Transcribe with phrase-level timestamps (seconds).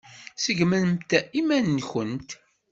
[0.43, 2.29] Seggmemt iman-nkent.